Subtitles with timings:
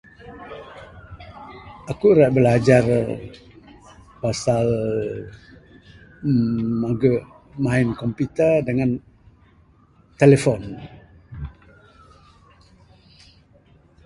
[1.91, 2.83] Akuk ra belajar
[4.21, 4.67] pasal
[6.29, 6.45] uhh
[6.81, 7.19] maguh
[7.65, 8.89] main komputer dengan
[10.21, 10.61] telefon.